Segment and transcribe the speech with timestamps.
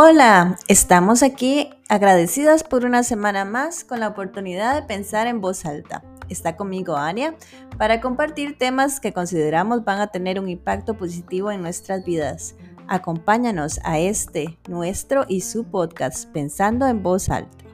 [0.00, 5.66] Hola, estamos aquí agradecidas por una semana más con la oportunidad de pensar en voz
[5.66, 6.02] alta.
[6.30, 7.34] Está conmigo Ania
[7.76, 12.54] para compartir temas que consideramos van a tener un impacto positivo en nuestras vidas.
[12.86, 17.67] Acompáñanos a este, nuestro y su podcast Pensando en voz alta.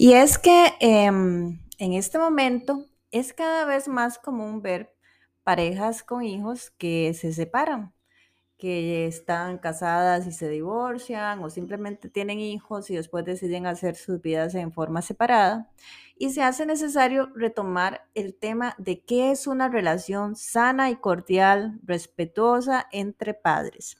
[0.00, 4.94] Y es que em, en este momento es cada vez más común ver
[5.42, 7.92] parejas con hijos que se separan,
[8.58, 14.22] que están casadas y se divorcian o simplemente tienen hijos y después deciden hacer sus
[14.22, 15.68] vidas en forma separada.
[16.16, 21.80] Y se hace necesario retomar el tema de qué es una relación sana y cordial,
[21.82, 23.96] respetuosa entre padres.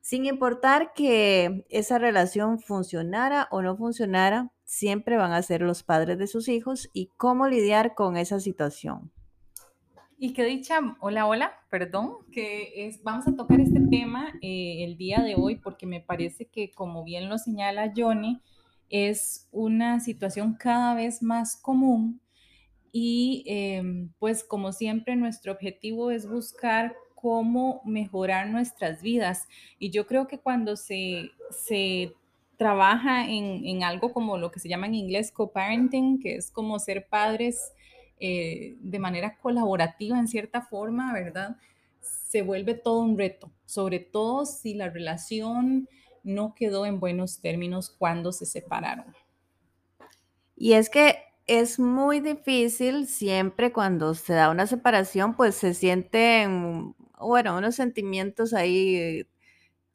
[0.00, 6.18] Sin importar que esa relación funcionara o no funcionara, siempre van a ser los padres
[6.18, 9.12] de sus hijos y cómo lidiar con esa situación.
[10.16, 14.96] Y que dicha, hola, hola, perdón, que es, vamos a tocar este tema eh, el
[14.96, 18.40] día de hoy porque me parece que, como bien lo señala Johnny,
[18.90, 22.20] es una situación cada vez más común
[22.92, 29.48] y em, pues como siempre nuestro objetivo es buscar cómo mejorar nuestras vidas.
[29.78, 32.14] Y yo creo que cuando se, se
[32.56, 37.08] trabaja en, algo como lo que se llama en inglés co-parenting, que es como ser
[37.08, 37.72] padres
[38.18, 41.56] eh, de manera colaborativa en cierta forma, ¿verdad?
[42.00, 45.88] Se vuelve todo un reto, sobre todo si la relación
[46.22, 49.06] no quedó en buenos términos cuando se separaron.
[50.54, 56.94] Y es que es muy difícil siempre cuando se da una separación, pues se sienten,
[57.20, 59.26] bueno, unos sentimientos ahí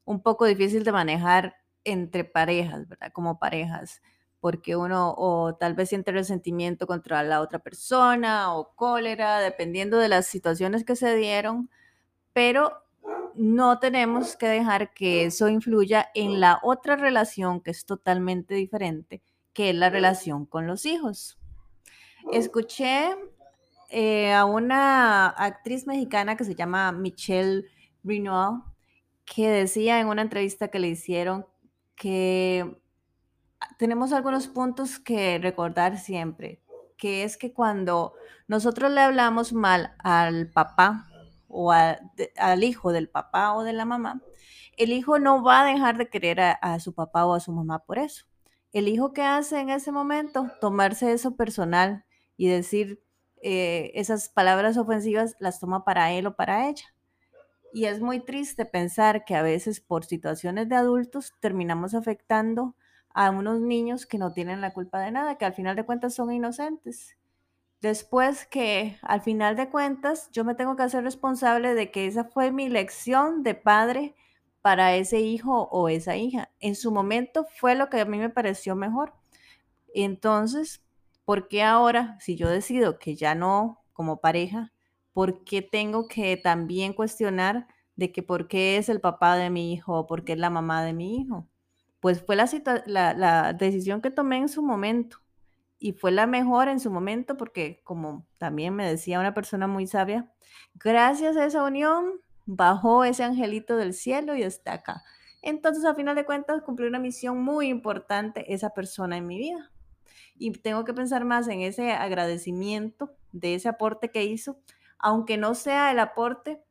[0.05, 3.11] un poco difícil de manejar entre parejas, ¿verdad?
[3.11, 4.01] Como parejas,
[4.39, 10.09] porque uno o tal vez siente resentimiento contra la otra persona o cólera, dependiendo de
[10.09, 11.69] las situaciones que se dieron,
[12.33, 12.83] pero
[13.35, 19.21] no tenemos que dejar que eso influya en la otra relación que es totalmente diferente,
[19.53, 21.37] que es la relación con los hijos.
[22.31, 23.15] Escuché
[23.89, 27.65] eh, a una actriz mexicana que se llama Michelle
[28.03, 28.61] Renoir,
[29.25, 31.45] que decía en una entrevista que le hicieron
[31.95, 32.79] que
[33.77, 36.61] tenemos algunos puntos que recordar siempre,
[36.97, 38.13] que es que cuando
[38.47, 41.07] nosotros le hablamos mal al papá
[41.47, 44.21] o al hijo del papá o de la mamá,
[44.77, 47.79] el hijo no va a dejar de querer a, su papá o a su mamá
[47.79, 48.25] por eso.
[48.73, 53.01] El hijo que hace en ese momento, tomarse eso personal y decir
[53.47, 56.85] eh, esas palabras ofensivas, las toma para él o para ella.
[57.71, 62.75] Y es muy triste pensar que a veces por situaciones de adultos terminamos afectando
[63.13, 66.15] a unos niños que no tienen la culpa de nada, que al final de cuentas
[66.15, 67.17] son inocentes.
[67.81, 72.23] Después que al final de cuentas yo me tengo que hacer responsable de que esa
[72.23, 74.15] fue mi lección de padre
[74.63, 76.49] para ese hijo o esa hija.
[76.61, 79.13] En su momento fue lo que a mí me pareció mejor.
[79.93, 80.84] Entonces,
[81.25, 84.71] ¿por qué ahora, si yo decido que ya no como pareja,
[85.13, 89.73] ¿por qué tengo que también cuestionar de que por qué es el papá de mi
[89.73, 91.47] hijo o por qué es la mamá de mi hijo?
[91.99, 92.47] Pues fue la,
[92.85, 95.17] la, decisión que tomé en su momento
[95.79, 99.87] y fue la mejor en su momento porque, como también me decía una persona muy
[99.87, 100.31] sabia,
[100.75, 105.03] gracias a esa unión bajó ese angelito del cielo y está acá.
[105.41, 109.71] Entonces, a final de cuentas, cumplió una misión muy importante esa persona en mi vida.
[110.37, 114.59] Y tengo que pensar más en ese agradecimiento de ese aporte que hizo
[115.05, 116.63] aunque no sea el aporte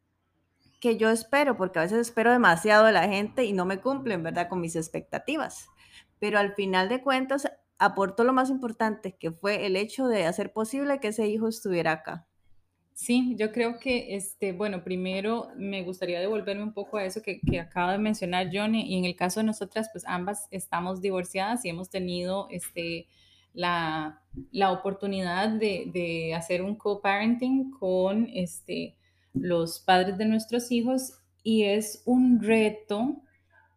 [0.81, 4.23] que yo espero, porque a veces espero demasiado de la gente y no me cumplen,
[4.23, 4.49] ¿verdad?
[4.49, 5.69] Con mis expectativas.
[6.19, 7.49] Pero al final de cuentas,
[7.79, 11.93] aportó lo más importante, que fue el hecho de hacer posible que ese hijo estuviera
[11.93, 12.27] acá.
[12.93, 17.41] Sí, yo creo que, este, bueno, primero me gustaría devolverme un poco a eso que,
[17.41, 21.65] que acaba de mencionar Johnny, y en el caso de nosotras, pues ambas estamos divorciadas
[21.65, 23.07] y hemos tenido, este,
[23.55, 24.21] la,
[24.71, 28.97] oportunidad de, hacer un co-parenting con este,
[29.33, 33.23] los padres de nuestros hijos y es un reto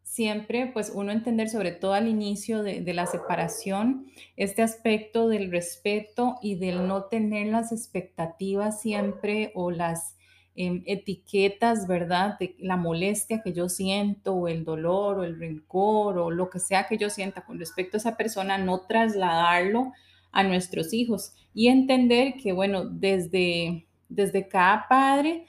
[0.04, 5.52] siempre, pues uno entender sobre todo al inicio de, de, la separación, este aspecto del
[5.52, 10.17] respeto y del no tener las expectativas siempre o las
[10.60, 12.40] Em, etiquetas, ¿verdad?
[12.40, 16.58] De la molestia que yo siento o el dolor o el rencor o lo que
[16.58, 19.94] sea que yo sienta con respecto a esa persona, no trasladarlo
[20.32, 25.46] a nuestros hijos y entender que, bueno, desde, desde cada padre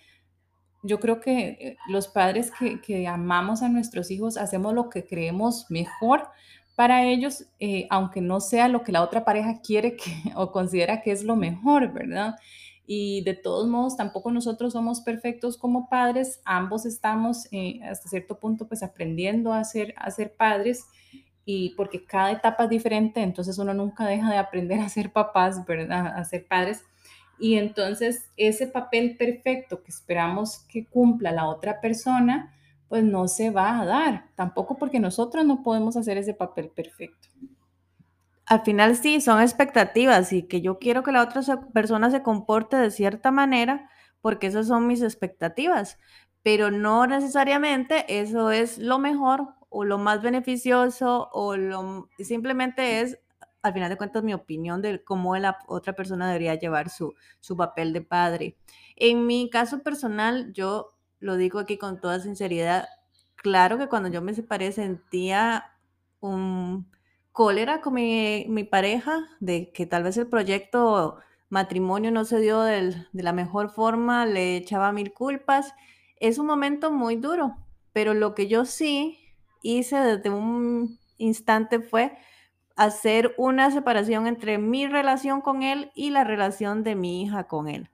[0.82, 5.06] yo creo que eh, los padres que, que, amamos a nuestros hijos hacemos lo que
[5.06, 6.28] creemos mejor
[6.76, 11.00] para ellos, eh, aunque no sea lo que la otra pareja quiere que, o considera
[11.00, 12.36] que es lo mejor, ¿verdad?
[12.90, 18.38] Y de todos modos, tampoco nosotros somos perfectos como padres, ambos estamos eh, hasta cierto
[18.38, 20.86] punto pues aprendiendo a ser, a ser padres
[21.44, 25.66] y porque cada etapa es diferente, entonces uno nunca deja de aprender a ser papás,
[25.66, 26.06] ¿verdad?
[26.16, 26.82] A ser padres.
[27.38, 32.54] Y entonces ese papel perfecto que esperamos que cumpla la otra persona,
[32.88, 37.28] pues no se va a dar, tampoco porque nosotros no podemos hacer ese papel perfecto.
[38.48, 41.42] Al final sí, son expectativas y que yo quiero que la otra
[41.72, 43.90] persona se comporte de cierta manera
[44.22, 45.98] porque esas son mis expectativas,
[46.42, 53.18] pero no necesariamente eso es lo mejor o lo más beneficioso o lo simplemente es
[53.62, 57.56] al final de cuentas mi opinión de cómo la otra persona debería llevar su, su
[57.56, 58.56] papel de padre.
[58.96, 62.88] En mi caso personal, yo lo digo aquí con toda sinceridad,
[63.36, 65.64] claro que cuando yo me separé sentía
[66.20, 66.90] un
[67.38, 71.18] cólera con mi, pareja de que tal vez el proyecto
[71.50, 75.72] matrimonio no se dio del, de la mejor forma, le echaba mil culpas.
[76.18, 77.56] Es un momento muy duro,
[77.92, 79.20] pero lo que yo sí
[79.62, 82.18] hice desde un instante fue
[82.74, 87.68] hacer una separación entre mi relación con él y la relación de mi hija con
[87.68, 87.88] él.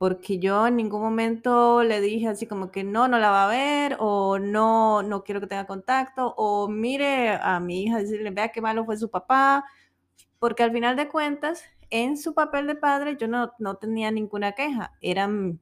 [0.00, 3.48] Porque yo en ningún momento le dije así como que no, no la va a
[3.48, 8.48] ver o no, no quiero que tenga contacto o mire a mi hija decirle, vea
[8.48, 9.66] qué malo fue su papá.
[10.38, 14.52] Porque al final de cuentas, en su papel de padre yo no, no tenía ninguna
[14.52, 14.94] queja.
[15.02, 15.58] Era mi,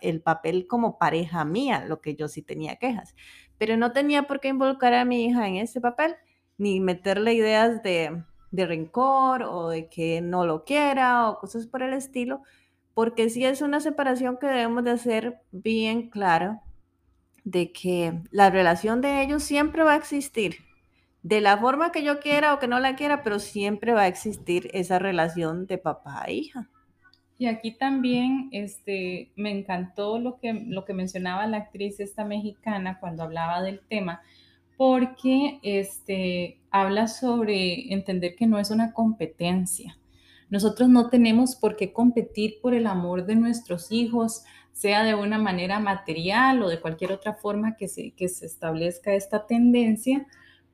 [0.00, 3.16] el papel como pareja mía lo que yo sí tenía quejas.
[3.58, 6.14] Pero no tenía por qué involucrar a mi hija en ese papel
[6.56, 8.22] ni meterle ideas de,
[8.52, 12.42] de rencor o de que no lo quiera o cosas por el estilo,
[12.96, 16.62] porque sí es una separación que debemos de hacer bien clara
[17.44, 20.60] de que la relación de ellos siempre va a existir,
[21.22, 24.06] de la forma que yo quiera o que no la quiera, pero siempre va a
[24.06, 26.70] existir esa relación de papá e hija.
[27.36, 32.98] Y aquí también este, me encantó lo que, lo que mencionaba la actriz esta mexicana
[32.98, 34.22] cuando hablaba del tema,
[34.78, 39.98] porque este, habla sobre entender que no es una competencia.
[40.48, 45.38] Nosotros no tenemos por qué competir por el amor de nuestros hijos, sea de una
[45.38, 50.26] manera material o de cualquier otra forma que se, que se establezca esta tendencia,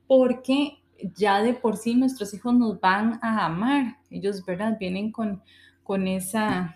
[0.07, 0.79] porque
[1.15, 3.97] ya de por sí nuestros hijos nos van a amar.
[4.09, 4.77] Ellos, ¿verdad?
[4.79, 5.41] Vienen con,
[5.83, 6.75] con esa,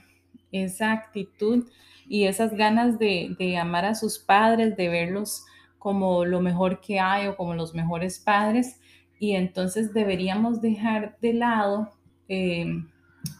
[0.52, 1.68] esa actitud
[2.08, 5.44] y esas ganas de, de amar a sus padres, de verlos
[5.78, 8.80] como lo mejor que hay o como los mejores padres
[9.20, 11.97] y entonces deberíamos dejar de lado
[12.30, 12.84] eh,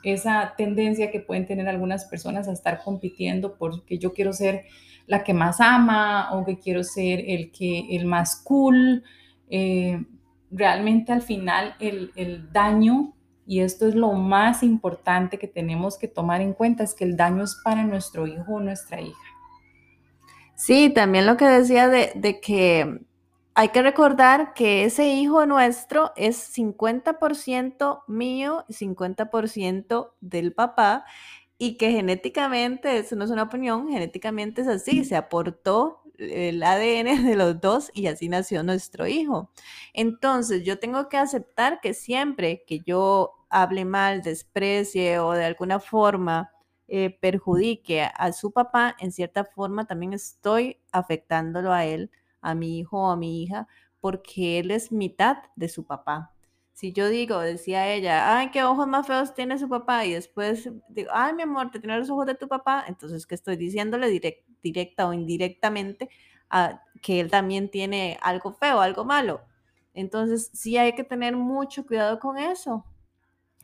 [0.04, 4.66] esa tendencia que pueden tener algunas personas a estar compitiendo porque yo quiero ser
[5.06, 9.04] la que más ama o que quiero ser el que el más cool.
[9.50, 10.04] Eh,
[10.52, 13.14] realmente al final el, el daño
[13.46, 17.16] y esto es lo más importante que tenemos que tomar en cuenta es que el
[17.16, 19.18] daño es para nuestro hijo o nuestra hija.
[20.56, 23.00] Sí, también lo que decía de, de, que
[23.60, 31.06] hay que recordar que ese hijo nuestro es 50% mío y 50% del papá
[31.58, 37.26] y que genéticamente, eso no es una opinión, genéticamente es así, se aportó el ADN
[37.26, 39.50] de los dos y así nació nuestro hijo.
[39.92, 45.80] Entonces yo tengo que aceptar que siempre que yo hable mal, desprecie o de alguna
[45.80, 46.52] forma
[46.88, 52.12] eh, perjudique a su papá, en cierta forma también estoy afectándolo a él,
[52.50, 53.68] a mi hijo o a mi hija,
[54.00, 56.34] porque él es mitad de su papá.
[56.74, 60.70] Si yo digo, decía ella, ay, qué ojos más feos tiene su papá, y después
[60.90, 64.08] digo, ay, mi amor, te tiene los ojos de tu papá, entonces, ¿qué estoy diciéndole
[64.62, 66.10] directa o indirectamente
[66.50, 69.42] a que él también tiene algo feo, algo malo?
[69.94, 72.86] Entonces, sí hay que tener mucho cuidado con eso.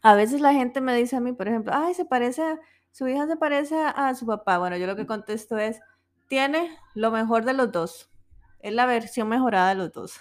[0.02, 2.60] A veces la gente me dice a mí, por ejemplo, ay, se parece a
[2.94, 4.60] su hija se parece a su papá.
[4.60, 5.82] Bueno, yo lo que contesto es,
[6.28, 8.13] tiene lo mejor de los dos.
[8.64, 10.20] Es la versión mejorada de los dos.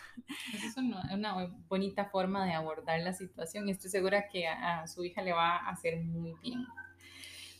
[0.52, 5.22] es una, bonita forma de abordar la situación y estoy segura que a, su hija
[5.22, 6.66] le va a hacer muy bien.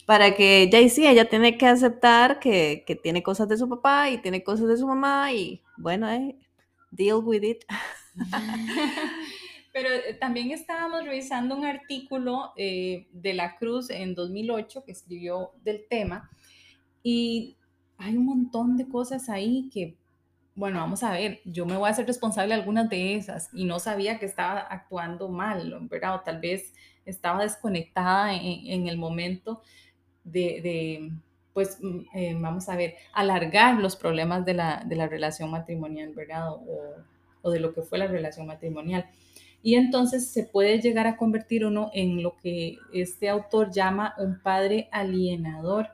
[0.06, 3.68] Para que ella y sí, ella tiene que aceptar que, que, tiene cosas de su
[3.68, 6.36] papá y tiene cosas de su mamá y bueno, eh,
[6.90, 7.64] deal with it.
[9.72, 15.52] Pero eh, también estábamos revisando un artículo eh, de la Cruz en 2008 que escribió
[15.62, 16.28] del tema
[17.04, 17.56] y
[17.98, 19.96] hay un montón de cosas ahí que,
[20.54, 23.64] bueno, vamos a ver, yo me voy a hacer responsable de algunas de esas y
[23.64, 26.16] no sabía que estaba actuando mal, ¿verdad?
[26.16, 26.75] O tal vez
[27.06, 29.62] estaba desconectada en, el momento
[30.25, 31.11] de,
[31.52, 36.12] pues mm, eh, vamos a ver, alargar los problemas de la, de la relación matrimonial,
[36.14, 36.52] ¿verdad?
[36.52, 36.97] O,
[37.42, 39.06] o, de lo que fue la relación matrimonial.
[39.62, 44.40] Y entonces se puede llegar a convertir uno en lo que este autor llama un
[44.40, 45.88] padre alienador.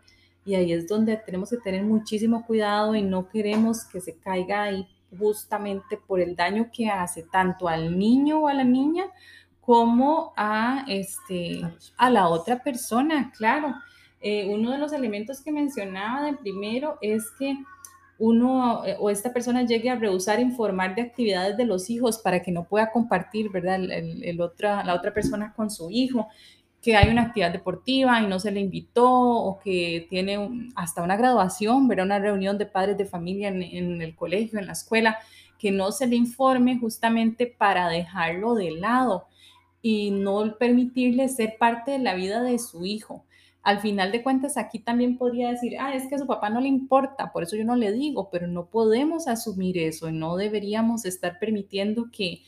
[0.48, 4.62] Y ahí es donde tenemos que tener muchísimo cuidado y no queremos que se caiga
[4.62, 4.88] ahí
[5.18, 9.04] justamente por el daño que hace tanto al niño o a la niña
[9.60, 11.60] como a, este,
[11.98, 13.74] a la otra persona, claro.
[14.22, 17.54] Eh, uno de los elementos que mencionaba de primero es que
[18.18, 22.40] uno eh, o esta persona llegue a rehusar informar de actividades de los hijos para
[22.40, 23.80] que no pueda compartir, ¿verdad?
[23.84, 26.28] El, otra, la otra persona con su hijo,
[26.88, 31.18] que hay una actividad deportiva y no se le invitó o que tiene hasta una
[31.18, 32.06] graduación, ¿verdad?
[32.06, 35.18] Una reunión de padres de familia en, en el colegio, en la escuela,
[35.58, 39.26] que no se le informe justamente para dejarlo de lado
[39.82, 43.26] y no permitirle ser parte de la vida de su hijo
[43.62, 46.58] al final de cuentas aquí también podría decir, ah, es que a su papá no
[46.58, 51.04] le importa, por eso yo no le digo, pero no podemos asumir eso, no deberíamos
[51.04, 52.44] estar permitiendo que,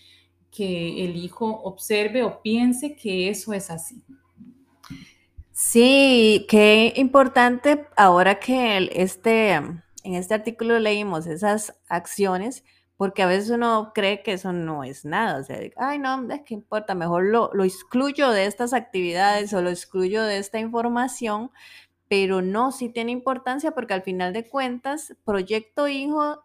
[0.51, 4.03] que el hijo observe o piense que eso es así.
[5.63, 12.65] Sí, qué importante ahora que este, en este artículo leímos esas acciones,
[12.97, 16.55] porque a veces uno cree que eso no es nada, o sea, ay, no, ¿qué
[16.55, 16.95] importa?
[16.95, 21.51] Mejor lo, lo excluyo de estas actividades o lo excluyo de esta información,
[22.09, 26.43] pero no, sí tiene importancia porque al final de cuentas, proyecto hijo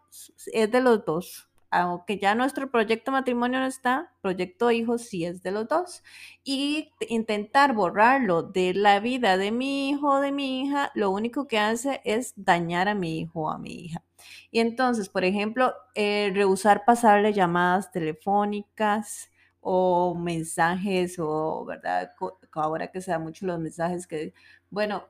[0.52, 1.48] es de los dos.
[1.78, 6.02] Aunque ya nuestro proyecto matrimonio no está, proyecto hijo sí es de los dos.
[6.42, 11.46] Y intentar borrarlo de la vida de mi hijo o de mi hija, lo único
[11.46, 14.02] que hace es dañar a mi hijo o a mi hija.
[14.50, 19.30] Y entonces, por ejemplo, eh, rehusar pasarle llamadas telefónicas
[19.60, 22.12] o mensajes o, ¿verdad?
[22.52, 24.32] Ahora que se da mucho los mensajes que,
[24.70, 25.04] bueno,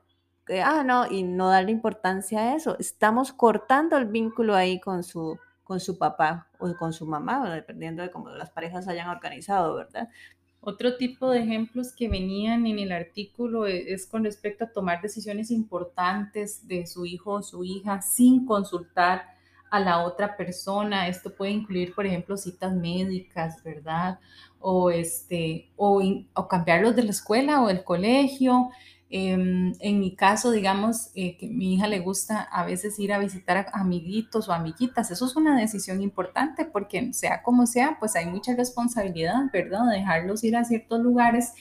[0.63, 2.77] ah, no, y no darle importancia a eso.
[2.79, 8.01] Estamos cortando el vínculo ahí con su, con su papá o con su mamá, dependiendo
[8.01, 10.07] de cómo las parejas hayan organizado, ¿verdad?
[10.61, 15.01] Otro tipo de ejemplos que venían en el artículo e, es, con respecto a tomar
[15.01, 19.25] decisiones importantes de su hijo o su hija sin consultar
[19.69, 21.09] a la otra persona.
[21.09, 24.19] Esto puede incluir, por ejemplo, citas médicas, ¿verdad?
[24.59, 26.01] O, este, o,
[26.33, 28.69] o cambiarlos de la escuela o del colegio,
[29.09, 33.19] Em, en mi caso, digamos, eh, que mi hija le gusta a veces ir a
[33.19, 35.11] visitar amiguitos o amiguitas.
[35.11, 39.89] Eso es una decisión importante porque sea como sea, pues hay mucha responsabilidad, ¿verdad?
[39.91, 41.53] Dejarlos ir a ciertos lugares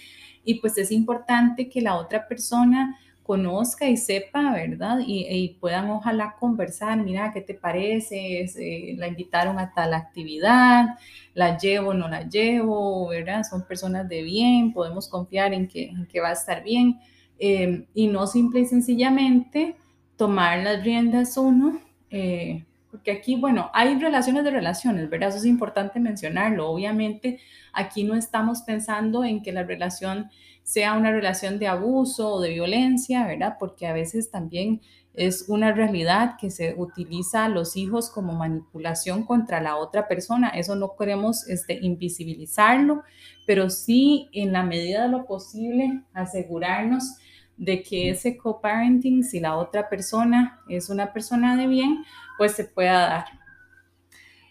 [0.45, 4.99] y pues es importante que la otra persona conozca y sepa, ¿verdad?
[5.05, 8.41] Y, puedan ojalá conversar, mira, ¿qué te parece?
[8.43, 10.87] Eh, la invitaron a tal actividad,
[11.35, 13.43] la llevo o no la llevo, ¿verdad?
[13.45, 17.01] Son personas de bien, podemos confiar en que va a estar bien
[17.39, 19.77] Em, y no simple y sencillamente
[20.17, 21.79] tomar las riendas uno,
[22.11, 25.29] eh, porque aquí, bueno, hay relaciones de relaciones, ¿verdad?
[25.29, 26.71] Eso es importante mencionarlo.
[26.71, 27.41] Obviamente,
[27.75, 30.31] aquí no estamos pensando en que la relación
[30.63, 33.57] sea una relación de abuso o de violencia, ¿verdad?
[33.61, 34.81] Porque a veces también
[35.13, 40.49] es una realidad que se utiliza a los hijos como manipulación contra la otra persona.
[40.49, 43.03] Eso no queremos este, invisibilizarlo,
[43.47, 47.19] pero sí en la medida de lo posible asegurarnos
[47.57, 52.05] de que ese co-parenting, si la otra persona es una persona de bien,
[52.39, 53.25] pues se pueda dar.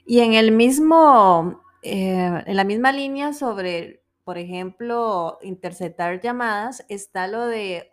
[0.05, 7.27] Y en el mismo, eh, en la misma línea sobre, por ejemplo, interceptar llamadas, está
[7.27, 7.89] lo de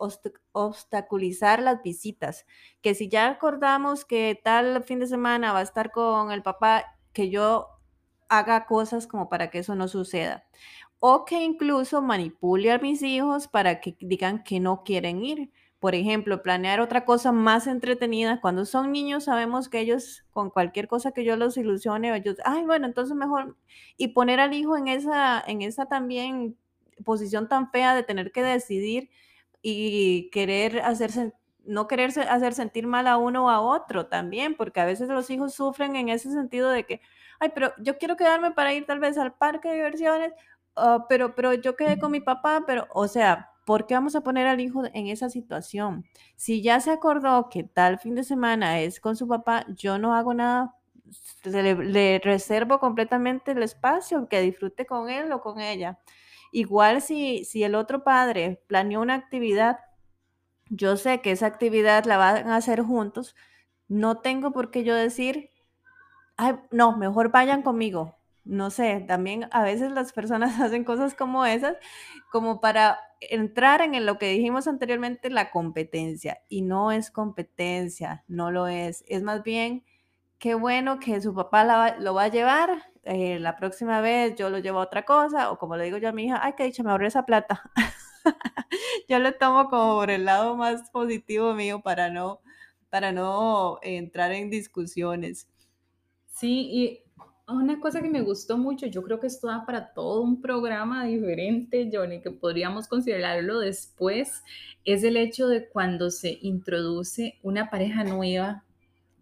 [0.51, 2.45] obstaculizar las visitas,
[2.81, 6.85] que si ya acordamos que tal fin de semana va a estar con el papá,
[7.13, 7.67] que yo
[8.37, 10.45] haga cosas como para que eso no suceda
[10.99, 15.51] o que incluso manipule a mis hijos para que digan que no quieren ir.
[15.79, 18.39] Por ejemplo, planear otra cosa más entretenida.
[18.39, 22.63] Cuando son niños sabemos que ellos con cualquier cosa que yo los ilusione, ellos, ay,
[22.65, 23.57] bueno, entonces mejor
[23.97, 26.57] y poner al hijo en esa en esa también
[27.03, 29.09] posición tan fea de tener que decidir
[29.61, 31.33] y querer hacerse
[31.65, 35.29] no quererse hacer sentir mal a uno o a otro también, porque a veces los
[35.29, 37.01] hijos sufren en ese sentido de que,
[37.43, 40.33] ay, pero yo quiero quedarme para ir tal vez al parque de diversiones
[40.75, 44.21] Ah, pero, pero yo quedé con mi papá, pero, o sea, ¿por qué vamos a
[44.21, 46.05] poner al hijo en esa situación?
[46.35, 50.15] Si ya se acordó que tal fin de semana es con su papá, yo no
[50.15, 50.75] hago nada,
[51.43, 55.99] le, reservo completamente el espacio, que disfrute con él o con ella.
[56.51, 59.79] Igual si, si el otro padre planeó una actividad,
[60.69, 63.35] yo sé que esa actividad la van a hacer juntos,
[63.87, 65.51] no tengo por qué yo decir,
[66.37, 71.45] Ay, no, mejor vayan conmigo, no sé, también a veces las personas hacen cosas como
[71.45, 71.77] esas,
[72.31, 76.39] como para entrar en lo que dijimos anteriormente, la competencia.
[76.49, 79.03] Y no es competencia, no lo es.
[79.07, 79.85] Es más bien,
[80.39, 81.63] qué bueno que su papá
[81.99, 85.57] lo va a llevar, eh, la próxima vez yo lo llevo a otra cosa, o
[85.59, 87.61] como le digo yo a mi hija, ay, que dicha, me ahorré esa plata.
[89.09, 92.41] yo lo tomo como por el lado más positivo mío para no,
[92.89, 95.47] para no entrar en discusiones.
[96.33, 97.03] Sí, y
[97.47, 101.05] una cosa que me gustó mucho, yo creo que esto da para todo un programa
[101.05, 104.41] diferente, Johnny, que podríamos considerarlo después,
[104.83, 108.63] es el hecho de cuando se introduce una pareja nueva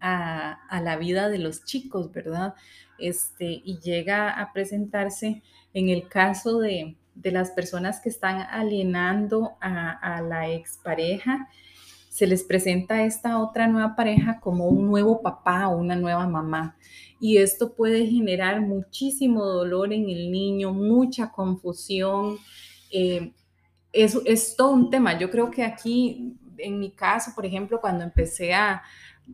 [0.00, 2.54] a, a, la vida de los chicos, ¿verdad?
[2.98, 5.42] Este, y llega a presentarse
[5.74, 11.50] en el caso de, de las personas que están alienando a, a la expareja,
[12.12, 16.76] se les presenta esta otra nueva pareja como un nuevo papá o una nueva mamá.
[17.18, 22.36] Y esto puede generar muchísimo dolor en el niño, mucha confusión.
[22.90, 23.32] Eh,
[23.94, 25.18] es, es todo un tema.
[25.18, 28.82] Yo creo que aquí, en mi caso, por ejemplo, cuando empecé a,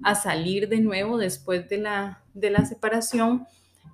[0.05, 3.45] a salir de nuevo después de la, de la separación,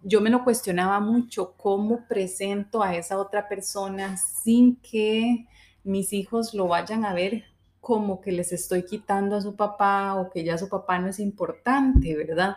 [0.02, 5.46] yo me lo cuestionaba mucho, cómo presento a esa otra persona sin que
[5.84, 7.53] mis hijos lo vayan a ver
[7.84, 11.20] como que les estoy quitando a su papá o que ya su papá no es
[11.20, 12.56] importante, ¿verdad?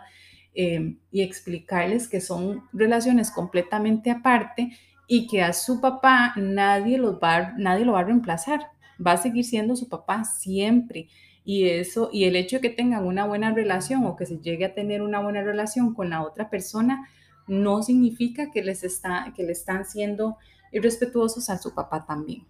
[0.54, 4.72] Eh, y explicarles que son relaciones completamente aparte
[5.06, 8.70] y que a su papá nadie, los va, nadie lo va a reemplazar,
[9.04, 11.08] va a seguir siendo su papá siempre.
[11.44, 14.64] Y eso, y el hecho de que tengan una buena relación o que se llegue
[14.64, 17.06] a tener una buena relación con la otra persona,
[17.46, 20.38] no significa que les está, que le están siendo
[20.72, 22.44] irrespetuosos a su papá también.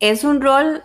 [0.00, 0.82] Es un rol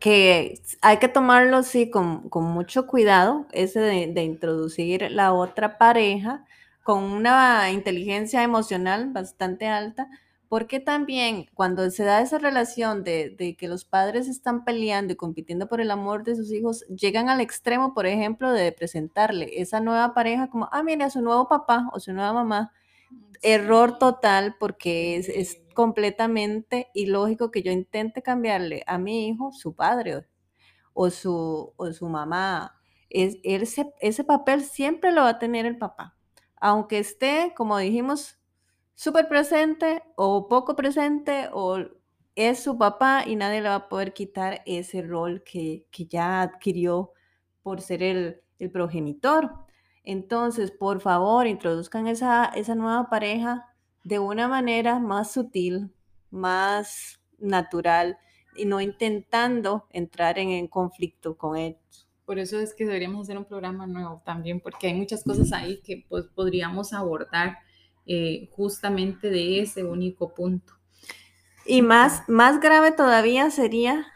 [0.00, 6.44] que hay que tomarlo sí con, mucho cuidado, ese de, introducir la otra pareja
[6.82, 10.08] con una inteligencia emocional bastante alta,
[10.48, 15.16] porque también cuando se da esa relación de, de, que los padres están peleando y
[15.16, 19.80] compitiendo por el amor de sus hijos, llegan al extremo, por ejemplo, de presentarle esa
[19.80, 22.72] nueva pareja como, ah, mira, su nuevo papá o su nueva mamá.
[23.42, 29.74] Error total porque es, es completamente ilógico que yo intente cambiarle a mi hijo su
[29.74, 30.26] padre
[30.92, 32.78] o su, o su mamá.
[33.08, 36.18] Es, ese, ese papel siempre lo va a tener el papá.
[36.56, 38.38] Aunque esté, como dijimos,
[38.94, 41.78] súper presente o poco presente o
[42.34, 47.12] es su papá y nadie le va a poder quitar ese rol que, ya adquirió
[47.62, 49.50] por ser el, progenitor.
[50.04, 53.69] Entonces, por favor, introduzcan esa, esa nueva pareja
[54.02, 55.90] de una manera más sutil,
[56.30, 58.18] más natural
[58.56, 62.08] y no intentando entrar en, conflicto con ellos.
[62.24, 65.80] Por eso es que deberíamos hacer un programa nuevo también, porque hay muchas cosas ahí
[65.82, 67.58] que pues, podríamos abordar
[68.06, 70.74] eh, justamente de ese único punto.
[71.66, 74.06] Y más, más grave todavía sería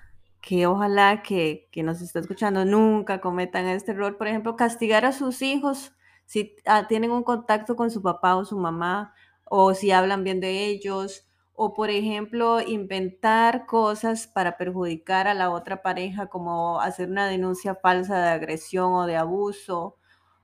[0.40, 5.12] que ojalá que, que nos está escuchando nunca cometan este error, por ejemplo, castigar a
[5.12, 5.92] sus hijos
[6.27, 10.40] si ah, tienen un contacto con su papá o su mamá, o si hablan bien
[10.40, 17.09] de ellos, o por ejemplo, inventar cosas para perjudicar a la otra pareja, como hacer
[17.09, 19.96] una denuncia falsa de agresión o de abuso,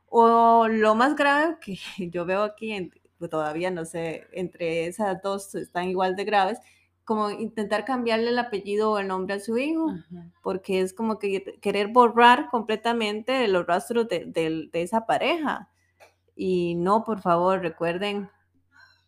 [0.09, 1.77] o lo más grave que
[2.11, 6.59] yo veo aquí, pues, todavía no sé, entre esas dos están igual de graves,
[7.05, 9.89] como intentar cambiarle el apellido o el nombre a su hijo,
[10.43, 15.71] porque es como que querer borrar completamente los rastros de, de esa pareja.
[16.37, 18.31] Y no, por favor, recuerden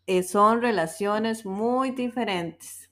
[0.06, 2.88] eh, son relaciones muy diferentes.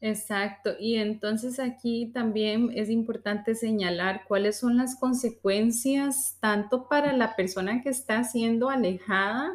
[0.00, 7.34] Exacto, y entonces aquí también es importante señalar cuáles son las consecuencias tanto para la
[7.36, 9.54] persona que está siendo alejada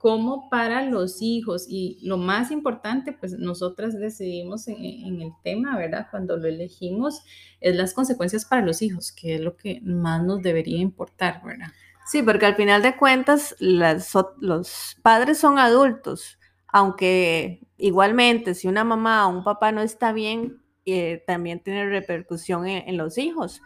[0.00, 1.66] como para los hijos.
[1.68, 6.06] Y lo más importante, pues nosotras decidimos en, el tema, ¿verdad?
[6.10, 7.22] Cuando lo elegimos,
[7.60, 11.68] es las consecuencias para los hijos, que es lo que más nos debería importar, ¿verdad?
[12.06, 19.26] Sí, porque al final de cuentas los padres son adultos, aunque igualmente si una mamá
[19.26, 23.62] o un papá no está bien, eh, también tiene repercusión en, los hijos.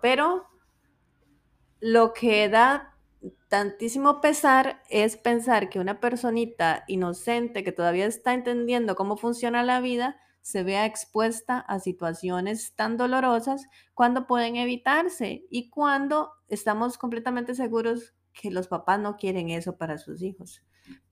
[0.00, 0.46] pero
[1.80, 2.96] lo que da
[3.48, 9.80] tantísimo pesar es pensar que una personita inocente que todavía está entendiendo cómo funciona la
[9.80, 17.54] vida, se vea expuesta a situaciones tan dolorosas cuando pueden evitarse y cuando estamos completamente
[17.54, 20.62] seguros que los papás no quieren eso para sus hijos.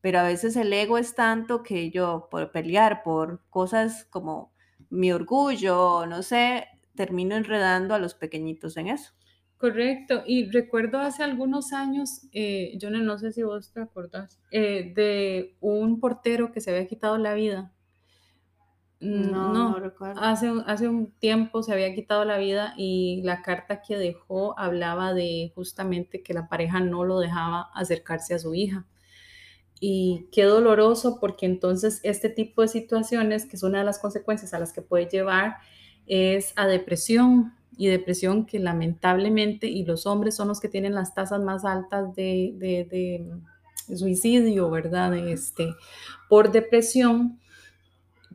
[0.01, 4.53] Pero a veces el ego es tanto que yo por pelear por cosas como
[4.89, 9.13] mi orgullo, no sé, termino enredando a los pequeñitos en eso.
[9.57, 14.93] Correcto, y recuerdo hace algunos años, eh, yo no, sé si vos te acordás, eh,
[14.95, 17.73] de un portero que se había quitado la vida.
[19.01, 20.21] Mm, no, no, recuerdo.
[20.21, 25.15] Hace, hace un tiempo se había quitado la vida y la carta que dejó hablaba
[25.15, 28.87] de justamente que la pareja no lo dejaba acercarse a su hija.
[29.81, 34.53] Y qué doloroso porque entonces este tipo de situaciones, que es una de las consecuencias
[34.53, 35.57] a las que puede llevar,
[36.07, 41.15] es a depresión, y depresión que lamentablemente, y los hombres son los que tienen las
[41.15, 45.17] tasas más altas de, de, suicidio, ¿verdad?
[45.17, 45.75] Este,
[46.29, 47.40] por depresión,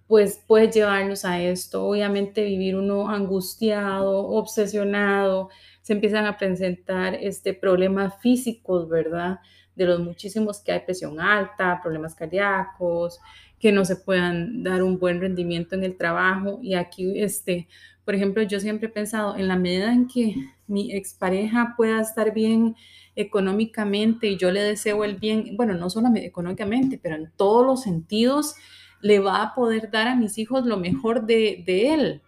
[0.07, 1.85] pues puede llevarnos a esto.
[1.85, 5.49] Obviamente vivir uno angustiado, obsesionado,
[5.81, 9.39] se empiezan a presentar este, problemas físicos, ¿verdad?
[9.75, 13.19] De los muchísimos que hay presión alta, problemas cardíacos,
[13.59, 16.59] que no se puedan dar un buen rendimiento en el trabajo.
[16.61, 17.67] Y aquí, este,
[18.03, 20.35] por ejemplo, yo siempre he pensado, en la medida en que
[20.67, 22.75] mi expareja pueda estar bien
[23.15, 27.83] económicamente y yo le deseo el bien, bueno, no solamente económicamente, pero en todos los
[27.83, 28.55] sentidos,
[29.05, 32.23] le va a poder dar a mis hijos lo mejor de, él,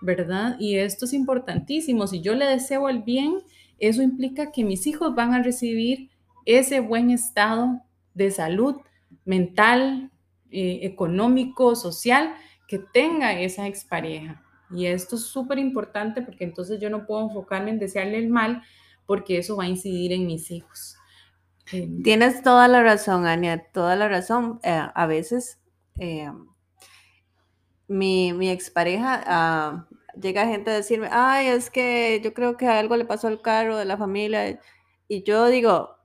[0.00, 0.54] ¿verdad?
[0.60, 2.06] Y esto es importantísimo.
[2.06, 3.38] Si yo le deseo el bien,
[3.80, 6.10] eso implica que mis hijos van a recibir
[6.46, 7.82] ese buen estado
[8.14, 8.76] de salud
[9.24, 10.12] mental,
[10.52, 12.34] eh, económico, social
[12.68, 14.44] que tenga esa expareja.
[14.70, 18.62] Y esto es súper importante porque entonces yo no puedo enfocarme en desearle el mal
[19.06, 20.96] porque eso va a incidir en mis hijos.
[21.72, 24.60] Em, Tienes toda la razón, Ania, toda la razón.
[24.62, 25.58] Eh, a veces
[25.98, 26.30] eh,
[27.88, 32.96] mi, mi, expareja uh, llega gente a decirme, ay, es que yo creo que algo
[32.96, 34.58] le pasó al carro de la familia.
[35.08, 35.96] Y yo digo,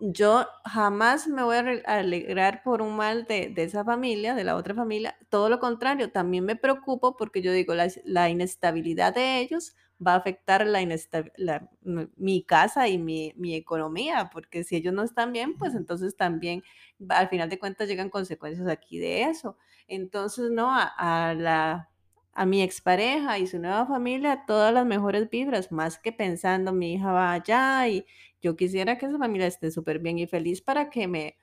[0.00, 4.74] yo jamás me voy a alegrar por un mal de, esa familia, de la otra
[4.74, 5.16] familia.
[5.28, 10.16] Todo lo contrario, también me preocupo porque yo digo, la, inestabilidad de ellos va a
[10.16, 11.68] afectar la,
[12.16, 16.62] mi casa y mi, economía, porque si ellos no están bien, pues entonces también
[17.08, 19.56] al final de cuentas llegan consecuencias aquí de eso.
[19.86, 21.88] Entonces, no, a, la
[22.34, 26.94] a mi expareja y su nueva familia todas las mejores vibras, más que pensando mi
[26.94, 28.06] hija va allá y,
[28.42, 31.38] yo quisiera que esa familia esté súper bien y feliz para que me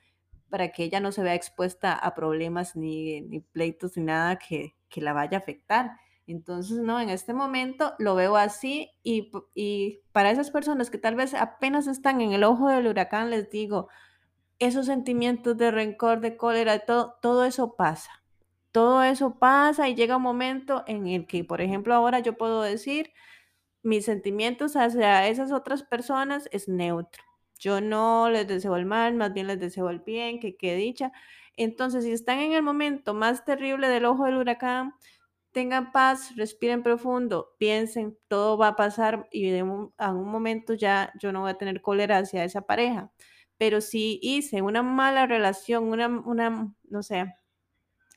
[0.49, 4.75] para que ella no se vea expuesta a problemas ni, ni pleitos ni nada que,
[4.89, 5.91] que, la vaya a afectar.
[6.31, 11.15] Entonces, no, en este momento lo veo así y, y para esas personas que tal
[11.15, 13.89] vez apenas están en el ojo del huracán, les digo,
[14.59, 18.11] esos sentimientos de rencor, de cólera, todo, todo eso pasa.
[18.71, 22.61] Todo eso pasa y llega un momento en el que, por ejemplo, ahora yo puedo
[22.61, 23.11] decir,
[23.81, 27.23] mis sentimientos hacia esas otras personas es neutro.
[27.57, 31.11] Yo no les deseo el mal, más bien les deseo el bien, que quede dicha.
[31.57, 34.93] Entonces, si están en el momento más terrible del ojo del huracán,
[35.59, 41.11] tengan paz, respiren profundo, piensen, todo va a pasar y en un, un momento ya
[41.19, 43.11] yo no voy a tener cólera hacia esa pareja.
[43.57, 47.35] Pero si hice una mala relación, una, una no sé,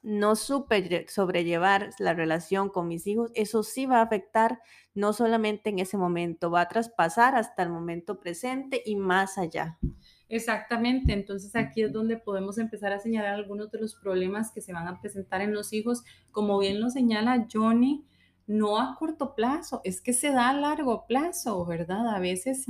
[0.02, 4.61] no supe sobrellevar la relación con mis hijos, eso sí va a afectar
[4.94, 9.81] no solamente en ese momento, va a traspasar hasta el momento presente y más allá.
[10.32, 14.72] Exactamente, entonces aquí es donde podemos empezar a señalar algunos de los problemas que se
[14.72, 18.06] van a presentar en los hijos, como bien lo señala Johnny,
[18.46, 22.16] no a corto plazo, es que se da a largo plazo, ¿verdad?
[22.16, 22.64] A veces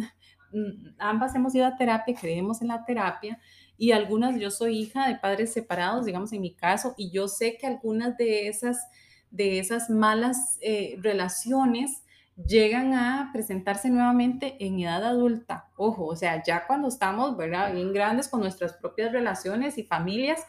[0.52, 3.38] mm, ambas hemos ido a terapia, creemos en la terapia,
[3.78, 7.58] y algunas, yo soy hija de padres separados, digamos en mi caso, y yo sé
[7.58, 8.88] que algunas de esas,
[9.30, 12.01] de esas malas eh, relaciones
[12.36, 15.68] llegan a presentarse nuevamente en edad adulta.
[15.76, 17.72] Ojo, o sea, ya cuando estamos, ¿verdad?
[17.72, 20.40] Bien grandes con nuestras propias relaciones y familias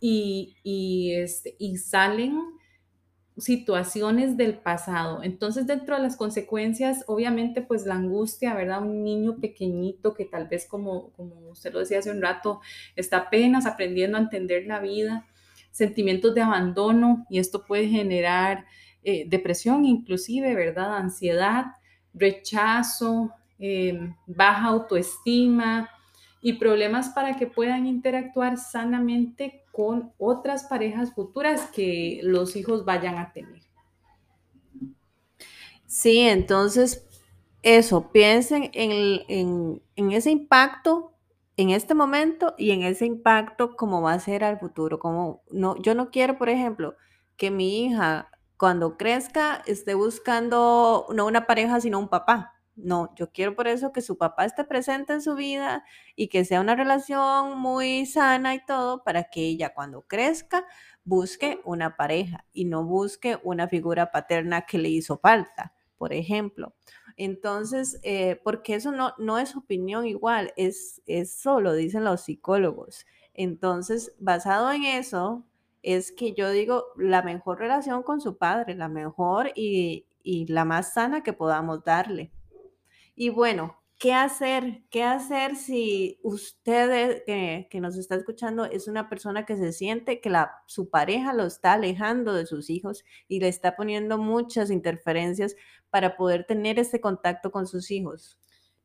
[0.00, 2.38] y, y, este, y salen
[3.36, 5.22] situaciones del pasado.
[5.22, 8.82] Entonces, dentro de las consecuencias, obviamente, pues la angustia, ¿verdad?
[8.82, 12.60] Un niño pequeñito que tal vez, como, como usted lo decía hace un rato,
[12.96, 15.26] está apenas aprendiendo a entender la vida,
[15.70, 18.66] sentimientos de abandono, y esto puede generar
[19.02, 20.96] eh, depresión inclusive, ¿verdad?
[20.96, 21.66] Ansiedad,
[22.14, 25.90] rechazo, eh, baja autoestima,
[26.40, 33.18] y problemas para que puedan interactuar sanamente con otras parejas futuras que los hijos vayan
[33.18, 33.62] a tener.
[35.86, 37.06] Sí, entonces
[37.62, 41.12] eso, piensen en, ese impacto
[41.56, 45.00] en este momento y en ese impacto como va a ser al futuro.
[45.00, 46.94] Como no, yo no quiero, por ejemplo,
[47.36, 52.54] que mi hija cuando crezca esté buscando no una pareja, sino un papá.
[52.74, 56.44] No, yo quiero por eso que su papá esté presente en su vida y que
[56.44, 60.64] sea una relación muy sana y todo para que ella cuando crezca
[61.04, 66.74] busque una pareja y no busque una figura paterna que le hizo falta, por ejemplo.
[67.16, 73.06] Entonces, eh, porque eso no, no es opinión igual, es, eso lo dicen los psicólogos.
[73.34, 75.44] Entonces, basado en eso,
[75.82, 80.04] es que yo digo la mejor relación con su padre, la mejor y,
[80.48, 82.30] la más sana que podamos darle.
[83.14, 84.82] Y bueno, ¿qué hacer?
[84.90, 90.30] ¿Qué hacer si usted que, nos está escuchando es una persona que se siente que
[90.66, 95.56] su pareja lo está alejando de sus hijos y le está poniendo muchas interferencias
[95.88, 98.38] para poder tener ese contacto con sus hijos?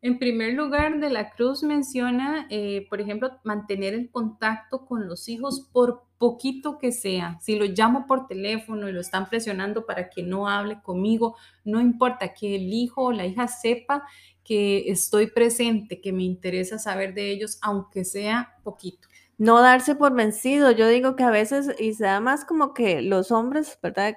[0.04, 5.30] En primer lugar, de la Cruz menciona, eh, por ejemplo, mantener el contacto con los
[5.30, 7.40] hijos por poquito que sea.
[7.40, 11.80] Si lo llamo por teléfono y lo están presionando para que no hable conmigo, no
[11.80, 14.04] importa que el hijo o la hija sepa
[14.44, 20.14] que estoy presente, que me interesa saber de ellos, aunque sea poquito no darse por
[20.14, 20.72] vencido.
[20.72, 24.16] Yo digo que a veces, y se da más como que los hombres, ¿verdad?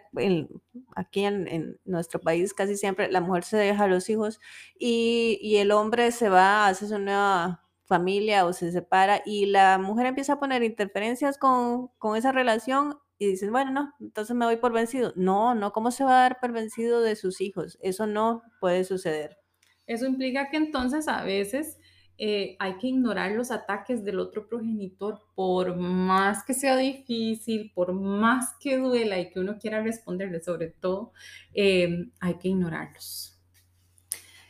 [0.97, 4.41] Aquí en, nuestro país casi siempre la mujer se deja a los hijos
[4.79, 10.07] y, el hombre se va, hace su nueva familia o se separa y la mujer
[10.07, 14.57] empieza a poner interferencias con, con esa relación y dices, bueno, no, entonces me voy
[14.57, 15.13] por vencido.
[15.17, 17.79] No, no, ¿cómo se va a dar por vencido de sus hijos?
[17.81, 19.39] Eso no puede suceder.
[19.87, 21.79] Eso implica que entonces a veces
[22.19, 27.93] eh, hay que ignorar los ataques del otro progenitor, por más que sea difícil, por
[27.93, 31.13] más que duela y que uno quiera responderle, sobre todo,
[31.53, 33.39] eh, hay que ignorarlos.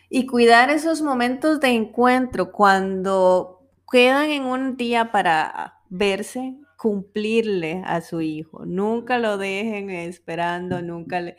[0.09, 8.01] Y cuidar esos momentos de encuentro cuando quedan en un día para verse, cumplirle a
[8.01, 8.65] su hijo.
[8.65, 11.37] Nunca lo dejen esperando, nunca le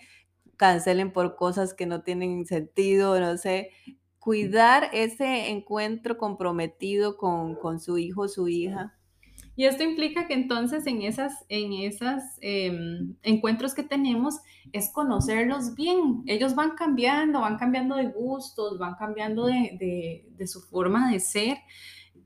[0.57, 3.69] cancelen por cosas que no tienen sentido, no sé
[4.27, 8.93] cuidar ese encuentro comprometido con, su hijo o su hija.
[9.55, 14.35] Y esto implica que entonces en esas, en esas em, encuentros que tenemos
[14.73, 16.23] es conocerlos bien.
[16.25, 21.59] Ellos van cambiando, van cambiando de gustos, van cambiando de, de su forma de ser.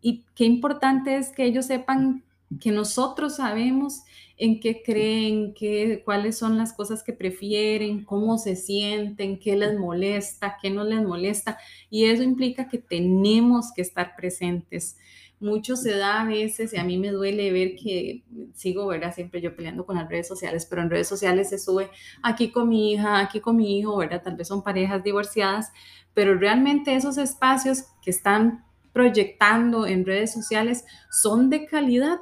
[0.01, 2.23] Y qué importante es que ellos sepan
[2.59, 4.03] que nosotros sabemos
[4.37, 9.77] en qué creen, qué, cuáles son las cosas que prefieren, cómo se sienten, qué les
[9.77, 11.59] molesta, qué no les molesta.
[11.89, 14.97] Y eso implica que tenemos que estar presentes.
[15.39, 18.23] Mucho se da a veces y a mí me duele ver que
[18.55, 19.13] sigo, ¿verdad?
[19.13, 21.89] Siempre yo peleando con las redes sociales, pero en redes sociales se sube
[22.23, 24.23] aquí con mi hija, aquí con mi hijo, ¿verdad?
[24.23, 25.71] Tal vez son parejas divorciadas,
[26.13, 32.21] pero realmente esos espacios que están proyectando en redes sociales son de calidad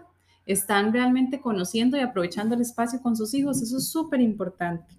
[0.54, 3.62] están realmente conociendo y aprovechando el espacio con sus hijos.
[3.62, 4.96] Eso es súper importante.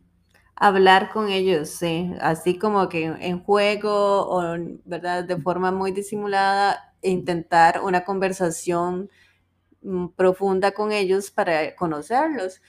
[0.55, 5.25] Hablar con ellos, sí, así como que en juego o, ¿verdad?
[5.25, 9.11] De forma muy disimulada, intentar una conversación
[9.83, 12.63] mm, profunda con ellos para conocerlos.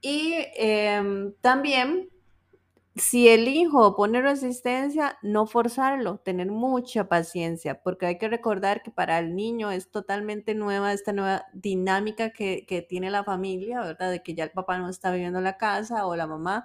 [0.00, 2.10] Y em, también
[2.96, 8.90] si el hijo pone resistencia, no forzarlo, tener mucha paciencia, porque hay que recordar que
[8.90, 14.10] para el niño es totalmente nueva esta nueva dinámica que, tiene la familia, ¿verdad?
[14.10, 16.64] De que ya el papá no está viviendo en la casa o la mamá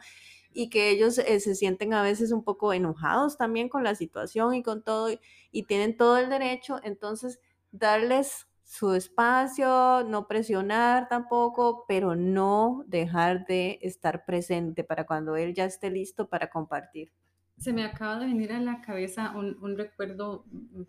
[0.52, 4.56] y que ellos eh, se sienten a veces un poco enojados también con la situación
[4.56, 5.10] y con todo
[5.52, 7.40] y tienen todo el derecho, entonces
[7.72, 15.54] darles su espacio, no presionar tampoco, pero no dejar de estar presente para cuando él
[15.54, 17.12] ya esté listo para compartir.
[17.58, 20.46] Se me acaba de venir a la cabeza un, recuerdo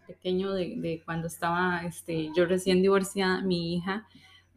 [0.07, 4.09] pequeño de, cuando estaba este, yo recién divorciada, mi hija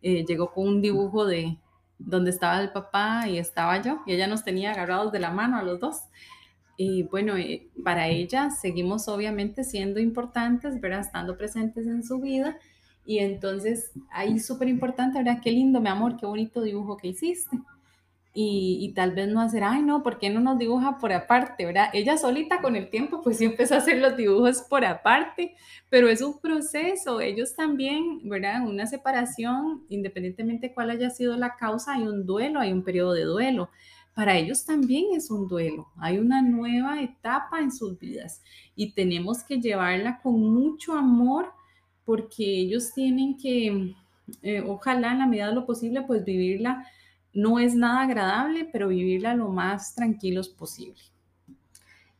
[0.02, 1.60] eh, llegó con un dibujo de
[2.00, 5.58] donde estaba el papá y estaba yo, y ella nos tenía agarrados de la mano
[5.58, 6.04] a los dos.
[6.78, 11.02] Y bueno, eh, para ella seguimos obviamente siendo importantes, ¿verdad?
[11.02, 12.58] Estando presentes en su vida,
[13.06, 15.42] y entonces ahí súper importante, ¿verdad?
[15.42, 17.58] Qué lindo, mi amor, qué bonito dibujo que hiciste.
[18.32, 21.66] Y, y, tal vez no hacer, ay, no, ¿por qué no nos dibuja por aparte,
[21.66, 21.90] verdad?
[21.94, 25.56] Ella solita con el tiempo, pues sí empezó a hacer los dibujos por aparte,
[25.90, 27.20] pero es un proceso.
[27.20, 28.62] Ellos también, ¿verdad?
[28.68, 33.24] Una separación, independientemente cuál haya sido la causa, hay un duelo, hay un periodo de
[33.24, 33.70] duelo.
[34.14, 38.44] Para ellos también es un duelo, hay una nueva etapa en sus vidas
[38.76, 41.54] y tenemos que llevarla con mucho amor
[42.10, 43.93] porque ellos tienen que,
[44.41, 46.84] eh, ojalá en la medida de lo posible, pues vivirla,
[47.36, 51.00] no es nada agradable, pero vivirla lo más tranquilos posible.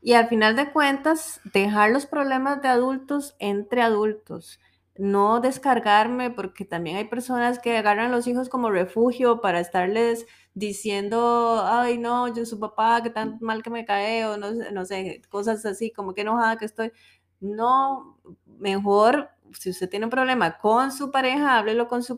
[0.00, 4.60] Y al final de cuentas, dejar los problemas de adultos entre adultos,
[4.96, 10.24] no descargarme, porque también hay personas que agarran a los hijos como refugio para estarles
[10.54, 14.84] diciendo, ay, no, yo su papá, que tan mal que me cae, o no, no
[14.84, 16.92] sé, cosas así, como que enojada que estoy.
[17.40, 18.18] No,
[18.58, 22.16] mejor si usted tiene un problema con su pareja, háblelo con su,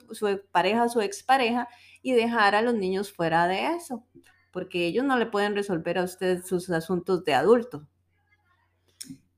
[0.50, 1.68] pareja, su expareja
[2.02, 4.04] y dejar a los niños fuera de eso,
[4.50, 7.86] porque ellos no le pueden resolver a usted sus asuntos de adulto.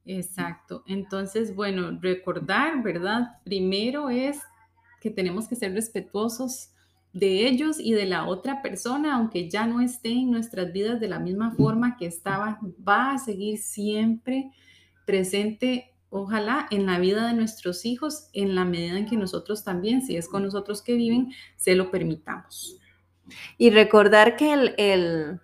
[0.07, 0.83] Exacto.
[0.87, 3.39] Entonces, bueno, recordar, ¿verdad?
[3.45, 4.41] Primero es
[5.01, 6.71] que tenemos que ser respetuosos
[7.13, 11.09] de ellos y de la otra persona, aunque ya no esté en nuestras vidas de
[11.09, 14.51] la misma forma que estaba, va a seguir siempre
[15.05, 20.03] presente, ojalá, en la vida de nuestros hijos, en la medida en que nosotros también,
[20.03, 22.79] si es con nosotros que viven, se lo permitamos.
[23.59, 25.41] Y recordar que el, el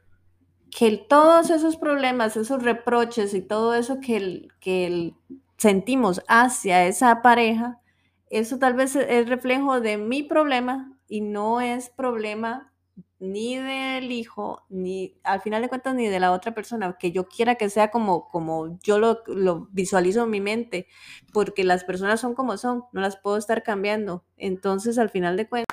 [0.71, 5.15] que todos esos problemas, esos reproches y todo eso que, que
[5.57, 7.81] sentimos hacia esa pareja,
[8.29, 12.70] eso tal vez es reflejo de mi problema y no es problema
[13.19, 17.29] ni del hijo, ni al final de cuentas ni de la otra persona, que yo
[17.29, 20.87] quiera que sea como, como yo lo, lo visualizo en mi mente,
[21.33, 24.25] porque las personas son como son, no las puedo estar cambiando.
[24.37, 25.71] Entonces, al final de cuentas...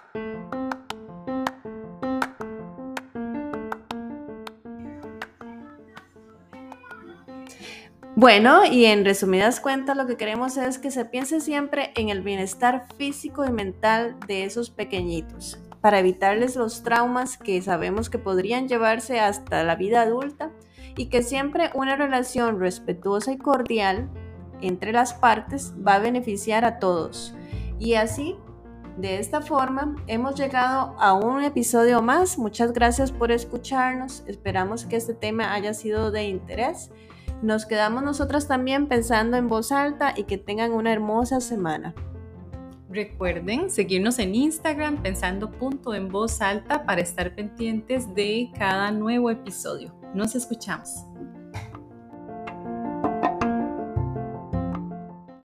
[8.19, 12.23] Bueno, y en resumidas cuentas lo que queremos es que se piense siempre en el
[12.23, 18.67] bienestar físico y mental de esos pequeñitos, para evitarles los traumas que sabemos que podrían
[18.67, 20.51] llevarse hasta la vida adulta
[20.95, 24.09] y que siempre una relación respetuosa y cordial
[24.61, 27.35] entre las partes va a beneficiar a todos.
[27.79, 28.35] Y así,
[28.97, 32.39] de esta forma, hemos llegado a un episodio más.
[32.39, 34.23] Muchas gracias por escucharnos.
[34.25, 36.89] Esperamos que este tema haya sido de interés
[37.41, 41.93] nos quedamos nosotras también pensando en voz alta y que tengan una hermosa semana.
[42.89, 49.29] Recuerden seguirnos en Instagram pensando punto en voz alta para estar pendientes de cada nuevo
[49.29, 49.93] episodio.
[50.13, 51.05] Nos escuchamos.